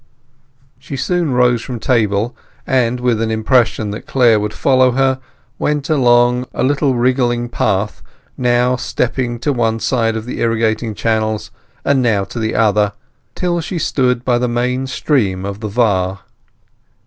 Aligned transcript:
She 0.79 0.97
soon 0.97 1.31
rose 1.33 1.61
from 1.61 1.79
table, 1.79 2.35
and, 2.65 2.99
with 2.99 3.21
an 3.21 3.29
impression 3.29 3.91
that 3.91 4.07
Clare 4.07 4.39
would 4.39 4.51
soon 4.53 4.57
follow 4.57 4.91
her, 4.93 5.19
went 5.59 5.91
along 5.91 6.47
a 6.55 6.63
little 6.63 6.95
wriggling 6.95 7.49
path, 7.49 8.01
now 8.35 8.77
stepping 8.77 9.37
to 9.41 9.53
one 9.53 9.79
side 9.79 10.15
of 10.15 10.25
the 10.25 10.41
irrigating 10.41 10.95
channels, 10.95 11.51
and 11.85 12.01
now 12.01 12.23
to 12.23 12.39
the 12.39 12.55
other, 12.55 12.93
till 13.35 13.61
she 13.61 13.77
stood 13.77 14.25
by 14.25 14.39
the 14.39 14.47
main 14.47 14.87
stream 14.87 15.45
of 15.45 15.59
the 15.59 15.67
Var. 15.69 16.21